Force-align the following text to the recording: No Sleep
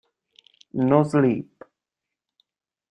No 0.89 1.03
Sleep 1.05 1.53